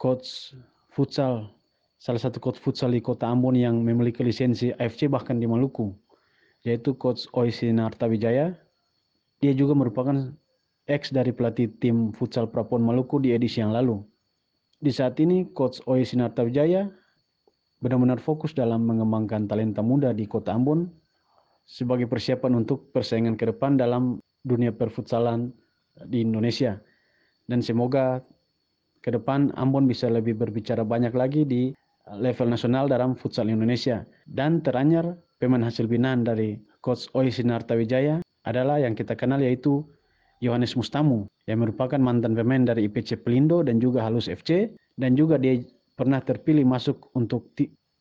coach 0.00 0.56
futsal 0.94 1.52
salah 1.98 2.20
satu 2.20 2.36
coach 2.36 2.60
futsal 2.60 2.92
di 2.92 3.00
kota 3.00 3.28
Ambon 3.28 3.56
yang 3.56 3.80
memiliki 3.80 4.20
lisensi 4.20 4.72
AFC 4.76 5.08
bahkan 5.08 5.40
di 5.40 5.48
Maluku 5.48 5.92
yaitu 6.64 6.96
coach 6.96 7.28
Oisin 7.36 7.78
Artawijaya 7.78 8.56
dia 9.38 9.52
juga 9.52 9.76
merupakan 9.76 10.32
ex 10.88 11.12
dari 11.12 11.30
pelatih 11.30 11.68
tim 11.80 12.10
futsal 12.16 12.48
Prapon 12.48 12.80
Maluku 12.80 13.20
di 13.20 13.36
edisi 13.36 13.60
yang 13.60 13.70
lalu 13.70 14.00
di 14.80 14.90
saat 14.90 15.16
ini 15.20 15.48
coach 15.52 15.80
Oisin 15.88 16.24
Artawijaya 16.24 16.88
benar-benar 17.84 18.16
fokus 18.16 18.56
dalam 18.56 18.88
mengembangkan 18.88 19.44
talenta 19.44 19.84
muda 19.84 20.16
di 20.16 20.24
kota 20.24 20.56
Ambon 20.56 20.88
sebagai 21.64 22.08
persiapan 22.08 22.64
untuk 22.64 22.92
persaingan 22.92 23.36
ke 23.36 23.48
depan 23.48 23.76
dalam 23.76 24.20
dunia 24.44 24.72
perfutsalan 24.72 25.52
di 26.08 26.20
Indonesia. 26.24 26.80
Dan 27.48 27.64
semoga 27.64 28.20
ke 29.00 29.12
depan 29.12 29.52
Ambon 29.56 29.88
bisa 29.88 30.08
lebih 30.08 30.36
berbicara 30.36 30.84
banyak 30.84 31.12
lagi 31.12 31.44
di 31.44 31.72
level 32.08 32.52
nasional 32.52 32.88
dalam 32.88 33.16
futsal 33.16 33.48
Indonesia. 33.48 34.04
Dan 34.28 34.60
teranyar 34.60 35.16
pemain 35.38 35.62
hasil 35.62 35.88
binaan 35.90 36.22
dari 36.22 36.60
Coach 36.84 37.10
Oi 37.16 37.30
Sinarta 37.30 37.74
Wijaya 37.74 38.20
adalah 38.44 38.80
yang 38.80 38.92
kita 38.92 39.16
kenal 39.16 39.40
yaitu 39.40 39.84
Yohanes 40.44 40.76
Mustamu 40.76 41.24
yang 41.48 41.64
merupakan 41.64 41.96
mantan 41.96 42.36
pemain 42.36 42.64
dari 42.64 42.88
IPC 42.90 43.24
Pelindo 43.24 43.64
dan 43.64 43.80
juga 43.80 44.04
Halus 44.04 44.28
FC 44.28 44.72
dan 45.00 45.16
juga 45.16 45.40
dia 45.40 45.60
pernah 45.96 46.20
terpilih 46.20 46.66
masuk 46.68 47.08
untuk 47.16 47.54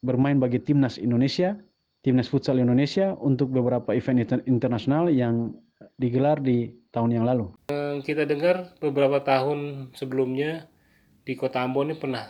bermain 0.04 0.36
bagi 0.42 0.60
timnas 0.60 1.00
Indonesia 1.00 1.56
timnas 2.04 2.28
futsal 2.28 2.60
Indonesia 2.60 3.16
untuk 3.16 3.50
beberapa 3.56 3.96
event 3.96 4.44
internasional 4.44 5.08
yang 5.08 5.56
digelar 5.96 6.44
di 6.44 6.76
tahun 6.92 7.16
yang 7.16 7.26
lalu. 7.26 7.56
Kita 8.04 8.28
dengar 8.28 8.76
beberapa 8.84 9.24
tahun 9.24 9.90
sebelumnya 9.96 10.68
di 11.24 11.34
Kota 11.40 11.64
Ambon 11.64 11.96
ini 11.96 11.98
pernah 11.98 12.28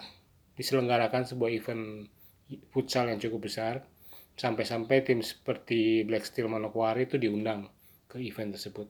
diselenggarakan 0.54 1.26
sebuah 1.26 1.50
event 1.50 2.06
futsal 2.70 3.10
yang 3.10 3.18
cukup 3.18 3.50
besar 3.50 3.82
sampai-sampai 4.38 5.06
tim 5.06 5.22
seperti 5.22 6.02
Black 6.06 6.26
Steel 6.26 6.50
Manokwari 6.50 7.06
itu 7.06 7.22
diundang 7.22 7.70
ke 8.10 8.18
event 8.22 8.54
tersebut. 8.54 8.90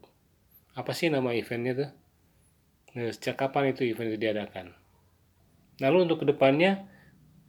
Apa 0.74 0.96
sih 0.96 1.12
nama 1.12 1.36
eventnya 1.36 1.74
tuh? 1.76 1.90
Nah, 2.94 3.10
sejak 3.10 3.42
kapan 3.42 3.74
itu 3.74 3.86
event 3.86 4.14
itu 4.14 4.20
diadakan? 4.22 4.74
Lalu 5.82 5.98
untuk 6.06 6.22
ke 6.22 6.26
depannya 6.30 6.86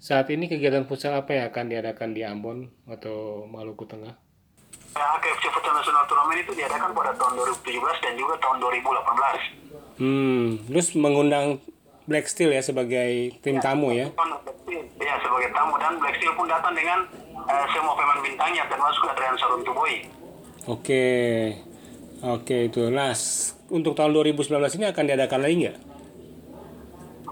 saat 0.01 0.29
ini 0.33 0.49
kegiatan 0.49 0.85
futsal 0.89 1.17
apa 1.17 1.37
yang 1.37 1.45
akan 1.53 1.65
diadakan 1.71 2.11
di 2.13 2.25
Ambon 2.25 2.69
atau 2.89 3.49
Maluku 3.49 3.85
Tengah? 3.89 4.25
AKFC 4.95 5.51
Futsal 5.51 5.75
Nasional 5.75 6.07
Turnamen 6.07 6.39
itu 6.39 6.55
diadakan 6.55 6.95
pada 6.95 7.11
tahun 7.19 7.33
2017 7.67 8.05
dan 8.05 8.13
juga 8.15 8.35
tahun 8.39 8.57
2018. 8.63 9.99
Hmm, 9.99 10.47
terus 10.71 10.89
mengundang 10.95 11.59
Black 12.07 12.31
Steel 12.31 12.55
ya 12.55 12.63
sebagai 12.63 13.35
tim 13.43 13.59
ya, 13.59 13.63
tamu 13.63 13.91
ya? 13.91 14.13
Ya, 15.01 15.15
sebagai 15.19 15.51
tamu 15.51 15.75
dan 15.83 15.99
Black 15.99 16.15
Steel 16.21 16.33
pun 16.39 16.47
datang 16.47 16.77
dengan 16.77 16.99
uh, 17.49 17.67
semua 17.73 17.95
pemain 17.97 18.21
bintangnya 18.21 18.65
termasuk 18.69 19.05
Adrian 19.09 19.37
Saruntuboy. 19.37 19.95
Oke, 20.65 21.05
oke 22.25 22.57
itu. 22.73 22.89
Nah, 22.89 23.13
untuk 23.69 23.93
tahun 23.93 24.17
2019 24.17 24.81
ini 24.81 24.85
akan 24.89 25.05
diadakan 25.05 25.41
lagi 25.45 25.55
nggak? 25.65 25.77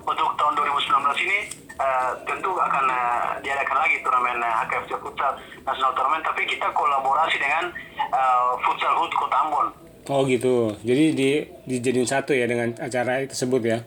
Untuk 0.02 0.28
tahun 0.37 0.52
2019 0.59 1.25
ini 1.25 1.38
uh, 1.81 2.12
tentu 2.28 2.50
akan 2.52 2.85
uh, 2.90 3.38
diadakan 3.40 3.76
lagi 3.81 3.97
turnamen 4.04 4.37
uh, 4.42 4.49
eh, 4.49 4.54
HKFC 4.66 4.90
Futsal 5.00 5.33
Nasional 5.64 5.92
Turnamen 5.95 6.23
tapi 6.26 6.42
kita 6.45 6.69
kolaborasi 6.75 7.37
dengan 7.38 7.71
uh, 8.11 8.59
Futsal 8.61 8.95
Hood 8.99 9.12
Kota 9.14 9.37
Ambon 9.47 9.69
Oh 10.11 10.26
gitu. 10.26 10.75
Jadi 10.83 11.04
di 11.14 11.31
dijadiin 11.71 12.09
satu 12.11 12.35
ya 12.35 12.50
dengan 12.50 12.75
acara 12.83 13.23
tersebut 13.23 13.62
ya. 13.62 13.78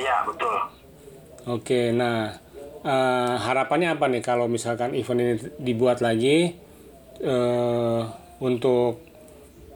Iya 0.00 0.24
betul. 0.24 0.56
Oke, 1.44 1.92
nah 1.92 2.40
eh, 2.82 3.34
harapannya 3.36 3.94
apa 3.94 4.08
nih 4.08 4.22
kalau 4.22 4.46
misalkan 4.46 4.92
event 4.94 5.20
ini 5.20 5.34
dibuat 5.58 6.00
lagi 6.00 6.56
eh, 7.20 8.00
untuk 8.40 9.04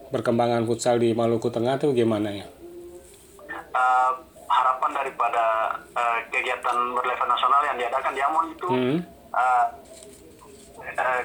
perkembangan 0.09 0.65
futsal 0.65 0.97
di 0.97 1.13
Maluku 1.13 1.51
Tengah 1.51 1.77
tuh 1.77 1.93
gimana 1.93 2.31
ya? 2.31 2.47
Eh, 3.51 4.11
harapan 4.47 4.91
daripada 4.95 5.45
eh, 5.93 6.19
kegiatan 6.31 6.77
berlevel 6.95 7.29
nasional 7.29 7.61
yang 7.67 7.77
diadakan 7.77 8.13
di 8.13 8.21
Ambon 8.23 8.47
itu 8.49 8.69
Hmm. 8.71 8.99
eh, 9.35 9.67
eh, 10.95 11.23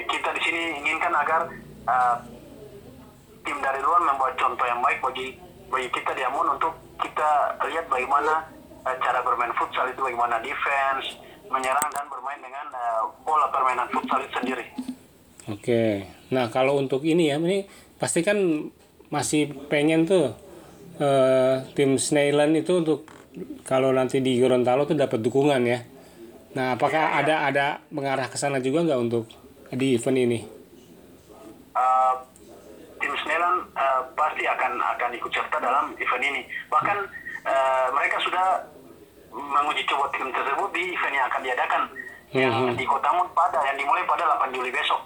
kita 0.00 0.28
di 0.30 0.40
sini 0.40 0.62
inginkan 0.78 1.12
agar 1.12 1.48
eh, 1.88 2.16
tim 3.40 3.58
dari 3.58 3.80
luar 3.80 4.04
membuat 4.04 4.36
contoh 4.36 4.66
yang 4.68 4.78
baik 4.78 5.00
bagi 5.00 5.34
bagi 5.66 5.88
kita 5.90 6.12
di 6.12 6.22
Ambon 6.22 6.54
untuk 6.54 6.72
kita 7.00 7.56
lihat 7.64 7.88
bagaimana 7.88 8.44
eh, 8.86 8.96
cara 9.00 9.20
bermain 9.24 9.52
futsal 9.56 9.88
itu 9.90 10.00
bagaimana 10.00 10.38
defense 10.40 11.18
menyerang 11.50 11.88
dan 11.90 12.06
bermain 12.06 12.40
dengan 12.40 12.66
eh, 12.70 13.02
pola 13.26 13.48
permainan 13.50 13.88
futsal 13.90 14.20
itu 14.22 14.34
sendiri. 14.38 14.66
Oke. 15.50 16.06
Nah, 16.30 16.46
kalau 16.52 16.78
untuk 16.78 17.02
ini 17.02 17.32
ya, 17.32 17.40
ini 17.40 17.66
pasti 17.98 18.22
kan 18.22 18.38
masih 19.10 19.50
pengen 19.66 20.06
tuh 20.06 20.32
eh, 21.02 21.66
tim 21.74 21.98
Snailand 21.98 22.54
itu 22.54 22.80
untuk 22.80 23.08
kalau 23.66 23.90
nanti 23.90 24.22
di 24.22 24.38
Gorontalo 24.38 24.86
tuh 24.86 24.98
dapat 24.98 25.18
dukungan 25.22 25.62
ya. 25.66 25.80
Nah, 26.54 26.74
apakah 26.74 27.18
ada 27.18 27.46
ada 27.46 27.66
mengarah 27.94 28.26
ke 28.26 28.34
sana 28.34 28.58
juga 28.58 28.82
nggak 28.82 29.00
untuk 29.00 29.30
di 29.70 29.94
event 29.94 30.18
ini? 30.18 30.60
uh, 31.74 32.14
tim 33.00 33.12
Snelan 33.24 33.64
uh, 33.74 34.02
pasti 34.14 34.44
akan 34.44 34.72
akan 34.78 35.10
ikut 35.16 35.32
serta 35.32 35.56
dalam 35.62 35.94
event 35.96 36.24
ini. 36.24 36.42
Bahkan 36.68 36.98
uh, 37.42 37.86
mereka 37.90 38.16
sudah 38.20 38.46
menguji 39.30 39.82
coba 39.86 40.10
tim 40.10 40.28
tersebut 40.28 40.68
di 40.70 40.90
event 40.90 41.14
yang 41.14 41.26
akan 41.26 41.40
diadakan 41.40 41.82
yang 42.30 42.52
Mhm. 42.52 42.74
di 42.74 42.84
Kota 42.84 43.06
Ambon 43.08 43.28
pada 43.30 43.58
yang 43.60 43.74
dimulai 43.74 44.02
pada 44.04 44.22
8 44.28 44.50
Juli 44.50 44.70
besok. 44.70 45.00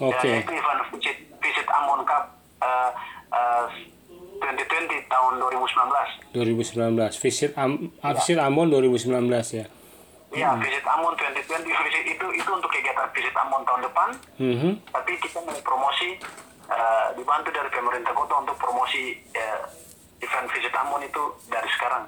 Oke. 0.00 0.24
Dan 0.24 0.40
itu 0.40 0.52
event 0.54 0.80
visit, 0.90 1.16
visit 1.38 1.66
Ambon 1.68 2.00
Cup 2.04 2.24
uh, 2.60 2.90
uh, 3.30 3.64
2020 4.40 5.04
tahun 5.06 5.32
2019. 5.36 6.32
2019. 6.32 7.20
Visit 7.20 7.52
Am 7.54 7.92
ah, 8.00 8.16
Visit 8.16 8.40
Ambon 8.40 8.72
2019 8.72 9.12
ya. 9.52 9.66
Ya, 10.30 10.50
visit 10.56 10.84
Ambon 10.86 11.12
2020 11.12 11.68
visit 11.68 12.04
itu 12.06 12.26
itu 12.30 12.50
untuk 12.50 12.70
kegiatan 12.70 13.08
visit 13.12 13.34
Ambon 13.34 13.60
tahun 13.62 13.80
depan. 13.82 14.08
Mhm. 14.40 14.70
tapi 14.88 15.12
kita 15.20 15.38
mau 15.40 15.52
promosi 15.60 16.16
eh, 16.70 17.08
dibantu 17.12 17.50
dari 17.50 17.68
pemerintah 17.68 18.14
kota 18.14 18.34
untuk 18.38 18.56
promosi 18.56 19.18
eh, 19.34 19.60
event 20.20 20.46
visit 20.48 20.72
Ambon 20.72 21.00
itu 21.00 21.22
dari 21.46 21.68
sekarang. 21.70 22.04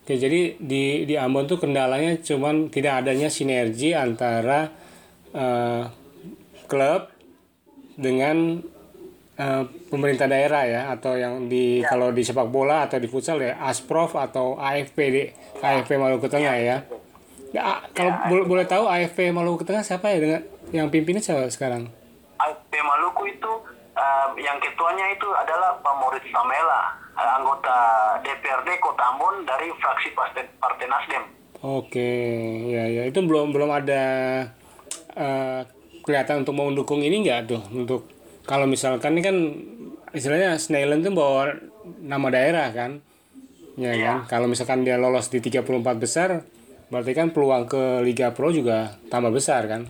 Oke, 0.00 0.14
jadi 0.14 0.40
di 0.56 0.82
di 1.04 1.14
Ambon 1.14 1.44
tuh 1.44 1.58
kendalanya 1.58 2.16
cuman 2.18 2.68
tidak 2.68 3.02
adanya 3.02 3.28
sinergi 3.28 3.92
antara 3.92 4.70
eh, 5.30 5.82
klub 6.64 7.12
dengan 7.92 8.62
eh, 9.34 9.62
pemerintah 9.84 10.24
daerah 10.24 10.62
ya 10.64 10.82
atau 10.90 11.14
yang 11.14 11.46
di 11.46 11.82
kalau 11.82 12.08
di 12.08 12.22
sepak 12.22 12.46
bola 12.46 12.84
atau 12.84 12.96
di 12.96 13.06
futsal 13.06 13.38
ya 13.38 13.58
Asprof 13.60 14.14
atau 14.14 14.56
AFP 14.56 14.98
di 15.08 15.22
AFP 15.58 15.94
Maluku 15.94 16.26
Tengah 16.26 16.56
ya. 16.56 16.78
Ya, 17.48 17.60
a- 17.66 17.84
kalau 17.90 18.12
bo- 18.28 18.44
boleh 18.46 18.64
tahu 18.64 18.84
AFP 18.86 19.28
Maluku 19.30 19.62
Tengah 19.62 19.80
siapa 19.80 20.08
ya 20.08 20.18
dengan 20.18 20.40
yang 20.70 20.88
pimpinnya 20.88 21.18
siapa 21.18 21.48
sekarang? 21.48 21.88
AFP 22.36 22.72
Maluku 22.78 23.24
itu 23.26 23.52
eh, 23.92 24.28
yang 24.38 24.56
ketuanya 24.58 25.08
itu 25.08 25.26
adalah 25.28 25.74
Pak 25.76 25.94
Moritz 25.96 26.28
Samela, 26.28 26.80
eh, 26.80 26.86
anggota 27.18 27.76
DPRD 28.22 28.78
Kota 28.78 29.02
Ambon 29.14 29.42
dari 29.42 29.66
fraksi 29.74 30.14
Partai, 30.14 30.46
Partai 30.58 30.86
Nasdem. 30.86 31.24
Oke, 31.58 32.10
ya 32.70 32.86
ya 32.86 33.02
itu 33.10 33.18
belum 33.18 33.50
belum 33.50 33.66
ada 33.66 34.04
eh, 35.18 35.60
kelihatan 36.06 36.46
untuk 36.46 36.54
mau 36.54 36.70
mendukung 36.70 37.02
ini 37.02 37.26
enggak 37.26 37.50
tuh 37.50 37.62
untuk 37.74 38.06
kalau 38.46 38.64
misalkan 38.70 39.18
ini 39.18 39.22
kan 39.26 39.36
istilahnya 40.14 40.56
Snailand 40.56 41.04
tuh 41.04 41.12
bawa 41.12 41.52
nama 42.00 42.32
daerah 42.32 42.70
kan, 42.72 43.02
ya 43.76 43.92
kan. 43.92 44.16
Kalau 44.24 44.46
misalkan 44.48 44.86
dia 44.86 44.96
lolos 44.96 45.28
di 45.28 45.42
34 45.42 45.68
besar, 46.00 46.46
berarti 46.88 47.12
kan 47.12 47.28
peluang 47.34 47.68
ke 47.68 48.00
Liga 48.00 48.32
Pro 48.32 48.48
juga 48.48 48.96
tambah 49.12 49.28
besar 49.34 49.68
kan. 49.68 49.82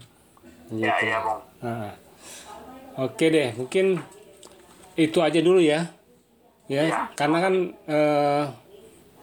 Ya, 0.74 0.92
ya, 1.00 1.22
Bung. 1.22 1.40
Ah. 1.62 1.94
Oke 2.98 3.30
deh, 3.30 3.54
mungkin 3.54 4.02
itu 4.98 5.18
aja 5.22 5.38
dulu 5.38 5.62
ya. 5.62 5.97
Ya, 6.68 7.08
karena 7.16 7.38
kan 7.40 7.54
eh, 7.88 8.44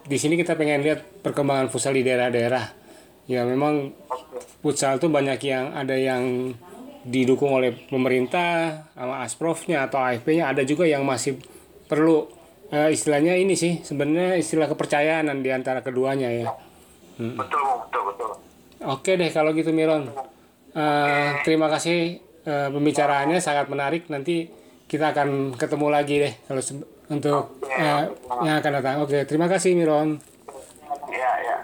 di 0.10 0.18
sini 0.18 0.34
kita 0.34 0.58
pengen 0.58 0.82
lihat 0.82 1.22
perkembangan 1.22 1.70
futsal 1.70 1.94
di 1.94 2.02
daerah-daerah. 2.02 2.74
Ya, 3.30 3.46
memang 3.46 3.94
futsal 4.62 4.98
tuh 4.98 5.14
banyak 5.14 5.38
yang 5.46 5.74
ada 5.74 5.94
yang 5.94 6.54
didukung 7.06 7.54
oleh 7.54 7.74
pemerintah 7.86 8.82
sama 8.98 9.22
Asprofnya 9.22 9.86
atau 9.86 10.02
AFP-nya, 10.02 10.50
ada 10.50 10.66
juga 10.66 10.90
yang 10.90 11.06
masih 11.06 11.38
perlu 11.86 12.26
eh, 12.74 12.90
istilahnya 12.90 13.38
ini 13.38 13.54
sih, 13.54 13.86
sebenarnya 13.86 14.42
istilah 14.42 14.66
kepercayaan 14.66 15.30
di 15.46 15.50
antara 15.54 15.86
keduanya 15.86 16.34
ya. 16.34 16.50
Betul, 17.16 17.62
Bung. 17.62 17.80
Betul, 17.88 18.02
betul. 18.10 18.30
Oke 18.86 19.12
deh 19.16 19.30
kalau 19.30 19.54
gitu 19.54 19.70
Miron. 19.70 20.10
Eh, 20.76 21.30
terima 21.46 21.70
kasih 21.70 22.20
eh, 22.44 22.70
pembicaraannya 22.74 23.38
sangat 23.38 23.70
menarik. 23.70 24.10
Nanti 24.10 24.50
kita 24.90 25.14
akan 25.14 25.56
ketemu 25.58 25.88
lagi 25.94 26.16
deh 26.22 26.34
kalau 26.50 26.62
untuk 27.10 27.62
eh, 27.70 28.10
yang 28.46 28.56
akan 28.62 28.72
datang. 28.82 28.96
Oke 29.06 29.26
terima 29.30 29.46
kasih 29.46 29.78
Miron. 29.78 30.18
Ya, 31.10 31.32
ya. 31.42 31.58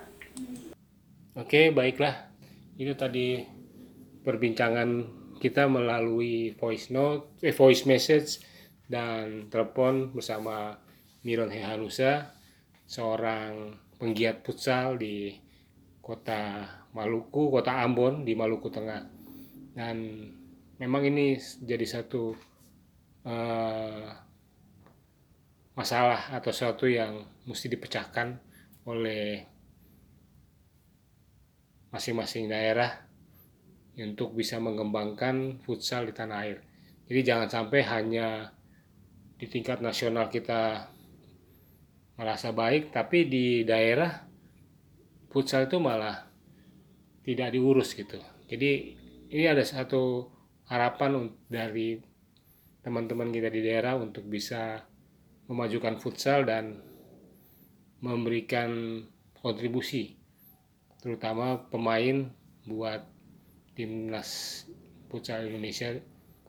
Oke 1.37 1.73
baiklah. 1.73 2.29
Itu 2.77 2.93
tadi 2.97 3.45
perbincangan 4.21 5.21
kita 5.41 5.65
melalui 5.65 6.53
voice 6.53 6.93
note, 6.93 7.41
eh, 7.41 7.53
voice 7.53 7.89
message 7.89 8.45
dan 8.85 9.49
telepon 9.49 10.13
bersama 10.13 10.77
Miron 11.25 11.49
Hehanusa, 11.49 12.29
seorang 12.85 13.73
penggiat 13.97 14.45
futsal 14.45 15.01
di 15.01 15.33
kota 16.01 16.65
Maluku, 16.93 17.49
kota 17.49 17.81
Ambon 17.81 18.21
di 18.21 18.37
Maluku 18.37 18.69
Tengah. 18.69 19.01
Dan 19.73 20.27
memang 20.77 21.01
ini 21.09 21.37
jadi 21.61 21.85
satu 21.89 22.37
eh, 23.25 24.05
masalah 25.81 26.29
atau 26.29 26.53
sesuatu 26.53 26.85
yang 26.85 27.25
mesti 27.49 27.65
dipecahkan 27.65 28.37
oleh 28.85 29.41
masing-masing 31.89 32.45
daerah 32.45 33.01
untuk 33.97 34.37
bisa 34.37 34.61
mengembangkan 34.61 35.57
futsal 35.65 36.05
di 36.05 36.13
tanah 36.13 36.37
air. 36.45 36.61
Jadi 37.09 37.19
jangan 37.25 37.49
sampai 37.49 37.81
hanya 37.81 38.53
di 39.41 39.49
tingkat 39.49 39.81
nasional 39.81 40.29
kita 40.29 40.85
merasa 42.13 42.53
baik, 42.53 42.93
tapi 42.93 43.25
di 43.25 43.65
daerah 43.65 44.21
futsal 45.33 45.65
itu 45.65 45.81
malah 45.81 46.29
tidak 47.25 47.57
diurus 47.57 47.97
gitu. 47.97 48.21
Jadi 48.45 48.71
ini 49.33 49.49
ada 49.49 49.65
satu 49.65 50.29
harapan 50.69 51.25
dari 51.49 51.97
teman-teman 52.85 53.33
kita 53.33 53.49
di 53.49 53.65
daerah 53.65 53.97
untuk 53.97 54.29
bisa 54.29 54.90
memajukan 55.49 55.97
futsal 55.97 56.45
dan 56.45 56.81
memberikan 58.01 59.01
kontribusi 59.41 60.17
terutama 61.01 61.65
pemain 61.69 62.29
buat 62.65 63.01
timnas 63.73 64.63
futsal 65.09 65.49
Indonesia 65.49 65.97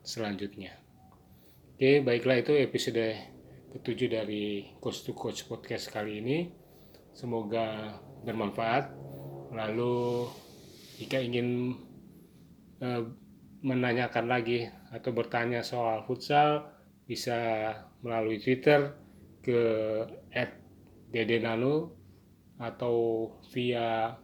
selanjutnya. 0.05 0.77
Oke, 1.73 2.05
baiklah 2.05 2.45
itu 2.45 2.53
episode 2.61 3.17
ketujuh 3.73 4.13
dari 4.13 4.77
Coach 4.77 5.09
to 5.09 5.17
Coach 5.17 5.49
podcast 5.49 5.89
kali 5.89 6.21
ini. 6.21 6.39
Semoga 7.17 7.97
bermanfaat. 8.23 8.93
Lalu 9.57 10.29
jika 11.01 11.17
ingin 11.19 11.77
eh, 12.85 13.03
menanyakan 13.65 14.27
lagi 14.29 14.69
atau 14.93 15.11
bertanya 15.17 15.65
soal 15.65 16.05
futsal 16.05 16.69
bisa 17.07 17.71
melalui 18.03 18.39
Twitter 18.39 18.95
ke 19.43 19.61
@dedenano 21.13 21.93
atau 22.63 23.29
via 23.51 24.17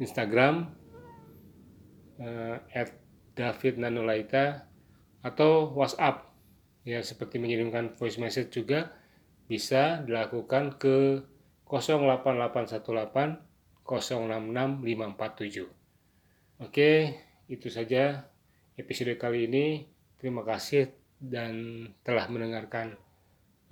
Instagram 0.00 0.72
eh, 2.18 2.88
David 3.34 3.78
atau 5.24 5.72
WhatsApp 5.74 6.30
ya 6.84 7.00
seperti 7.00 7.40
mengirimkan 7.40 7.96
voice 7.96 8.20
message 8.20 8.52
juga 8.54 8.92
bisa 9.48 10.04
dilakukan 10.04 10.80
ke 10.80 11.24
08818 11.68 13.44
066547. 13.84 15.68
Oke, 16.64 17.20
itu 17.52 17.68
saja 17.68 18.24
episode 18.80 19.20
kali 19.20 19.44
ini. 19.44 19.84
Terima 20.16 20.40
kasih 20.40 21.03
dan 21.24 21.86
telah 22.04 22.28
mendengarkan 22.28 22.96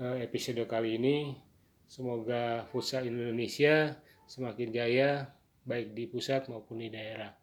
eh, 0.00 0.24
episode 0.24 0.64
kali 0.64 0.96
ini. 0.96 1.36
Semoga 1.84 2.64
futsal 2.72 3.04
Indonesia 3.04 3.92
semakin 4.24 4.68
jaya 4.72 5.28
baik 5.68 5.92
di 5.92 6.08
pusat 6.08 6.48
maupun 6.48 6.80
di 6.80 6.88
daerah. 6.88 7.36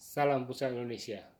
Salam 0.00 0.48
futsal 0.48 0.72
Indonesia. 0.72 1.33